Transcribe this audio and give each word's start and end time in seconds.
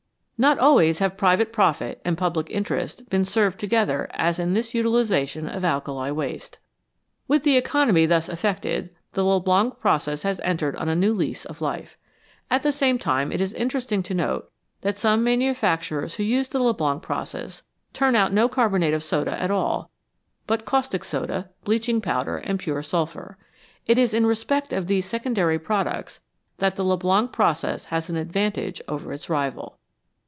Not 0.41 0.57
always 0.57 0.97
have 0.97 1.17
private 1.17 1.53
profit 1.53 2.01
and 2.03 2.17
public 2.17 2.49
interest 2.49 3.07
been 3.11 3.25
served 3.25 3.59
together 3.59 4.07
as 4.11 4.39
in 4.39 4.55
this 4.55 4.73
utilisation 4.73 5.47
of 5.47 5.63
alkali 5.63 6.09
waste. 6.11 6.57
With 7.27 7.43
the 7.43 7.57
economy 7.57 8.07
thus 8.07 8.27
effected, 8.27 8.89
the 9.13 9.23
Leblanc 9.23 9.77
process 9.79 10.23
has 10.23 10.39
entered 10.39 10.75
on 10.77 10.89
a 10.89 10.95
new 10.95 11.13
lease 11.13 11.45
of 11.45 11.61
life. 11.61 11.95
At 12.49 12.63
the 12.63 12.71
same 12.71 12.97
time 12.97 13.31
it 13.31 13.39
is 13.39 13.53
interesting 13.53 14.01
to 14.01 14.15
note 14.15 14.49
that 14.81 14.97
some 14.97 15.23
manufacturers 15.23 16.15
who 16.15 16.23
use 16.23 16.47
the 16.49 16.57
Leblanc 16.57 17.03
process 17.03 17.61
turn 17.93 18.15
out 18.15 18.33
no 18.33 18.49
carbonate 18.49 18.95
of 18.95 19.03
soda 19.03 19.39
at 19.39 19.51
all, 19.51 19.91
but 20.47 20.65
caustic 20.65 21.03
soda, 21.03 21.51
bleaching 21.65 22.01
powder, 22.01 22.37
and 22.37 22.57
pure 22.57 22.81
sulphur. 22.81 23.37
It 23.85 23.99
is 23.99 24.11
in 24.11 24.25
respect 24.25 24.73
of 24.73 24.87
these 24.87 25.05
secondary 25.05 25.59
products 25.59 26.19
that 26.57 26.77
the 26.77 26.83
Leblanc 26.83 27.31
process 27.31 27.85
has 27.93 28.09
an 28.09 28.17
advantage 28.17 28.81
over 28.87 29.13
its 29.13 29.29
rival. 29.29 29.77